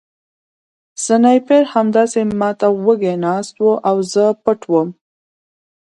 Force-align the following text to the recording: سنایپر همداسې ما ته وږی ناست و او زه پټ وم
سنایپر 1.03 1.61
همداسې 1.73 2.21
ما 2.39 2.49
ته 2.59 2.67
وږی 2.85 3.15
ناست 3.23 3.55
و 3.63 3.67
او 3.89 3.97
زه 4.13 4.25
پټ 4.43 4.61
وم 4.71 4.89